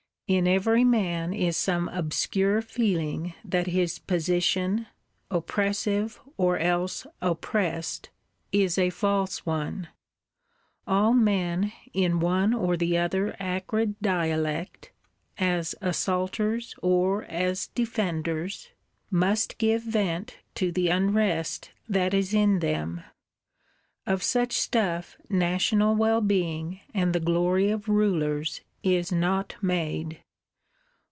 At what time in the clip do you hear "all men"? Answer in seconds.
10.87-11.73